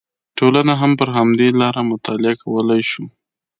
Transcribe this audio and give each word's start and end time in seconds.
ټولنه 0.37 0.73
هم 0.81 0.91
پر 0.99 1.09
همدې 1.17 1.47
لاره 1.61 1.81
مطالعه 1.91 2.33
کولی 2.43 2.81
شو 2.91 3.03